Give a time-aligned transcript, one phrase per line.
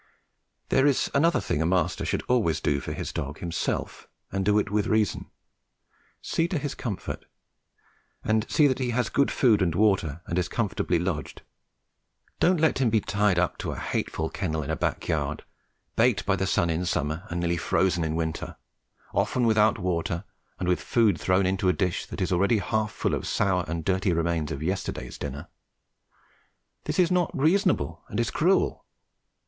[0.69, 4.57] There is another thing a master should always do for his dog himself and do
[4.57, 5.29] it with reason.
[6.23, 7.25] See to his comfort;
[8.47, 11.43] see that he has good food and water and is comfortably lodged.
[12.39, 15.43] Don't let him be tied up to a hateful kennel in a back yard,
[15.95, 18.57] baked by the sun in summer and nearly frozen in winter;
[19.13, 20.23] often without water,
[20.57, 23.85] and with food thrown into a dish that is already half full of sour and
[23.85, 25.47] dirty remains of yesterday's dinner.
[26.85, 28.83] This is not reasonable and is cruel.